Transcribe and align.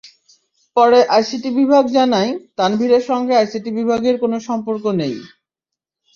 পরে 0.77 0.99
আইসিটি 1.15 1.49
বিভাগ 1.59 1.83
জানায়, 1.97 2.31
তানভীরের 2.57 3.03
সঙ্গে 3.09 3.33
আইসিটি 3.37 3.69
বিভাগের 3.79 4.15
কোনো 4.23 4.37
সম্পর্ক 4.47 4.83
নেই। 5.01 5.15